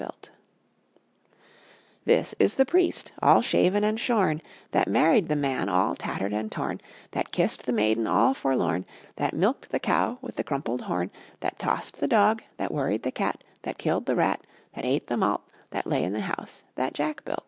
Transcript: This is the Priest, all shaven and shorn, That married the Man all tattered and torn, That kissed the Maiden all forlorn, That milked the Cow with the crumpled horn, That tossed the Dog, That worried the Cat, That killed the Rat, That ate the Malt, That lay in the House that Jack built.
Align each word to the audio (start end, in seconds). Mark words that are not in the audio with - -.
This 2.05 2.33
is 2.39 2.55
the 2.55 2.65
Priest, 2.65 3.11
all 3.21 3.43
shaven 3.43 3.83
and 3.83 3.99
shorn, 3.99 4.41
That 4.71 4.87
married 4.87 5.29
the 5.29 5.35
Man 5.35 5.69
all 5.69 5.95
tattered 5.95 6.33
and 6.33 6.51
torn, 6.51 6.81
That 7.11 7.31
kissed 7.31 7.67
the 7.67 7.71
Maiden 7.71 8.07
all 8.07 8.33
forlorn, 8.33 8.87
That 9.17 9.35
milked 9.35 9.69
the 9.69 9.79
Cow 9.79 10.17
with 10.19 10.37
the 10.37 10.43
crumpled 10.43 10.81
horn, 10.81 11.11
That 11.41 11.59
tossed 11.59 11.97
the 11.99 12.07
Dog, 12.07 12.41
That 12.57 12.73
worried 12.73 13.03
the 13.03 13.11
Cat, 13.11 13.43
That 13.61 13.77
killed 13.77 14.07
the 14.07 14.15
Rat, 14.15 14.41
That 14.73 14.85
ate 14.85 15.05
the 15.05 15.17
Malt, 15.17 15.43
That 15.69 15.85
lay 15.85 16.03
in 16.03 16.13
the 16.13 16.21
House 16.21 16.63
that 16.73 16.95
Jack 16.95 17.23
built. 17.23 17.39